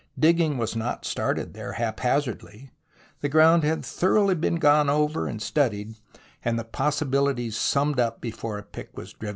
Digging 0.17 0.57
was 0.57 0.75
not 0.75 1.05
started 1.05 1.53
there 1.53 1.73
haphazard. 1.73 2.41
The 3.19 3.29
ground 3.29 3.63
had 3.63 3.79
been 3.81 3.83
thoroughly 3.83 4.33
gone 4.33 4.89
over 4.89 5.27
and 5.27 5.39
studied, 5.39 5.93
and 6.43 6.57
the 6.57 6.63
possibilities 6.65 7.55
summed 7.55 7.99
up 7.99 8.19
before 8.19 8.57
the 8.57 8.63
pick 8.63 8.97
was 8.97 9.11
driven 9.13 9.19
> 9.19 9.19
2 9.19 9.19
W 9.19 9.27
rr. 9.27 9.29